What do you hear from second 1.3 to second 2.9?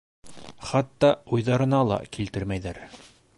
уйҙарына ла килтермәйҙәр.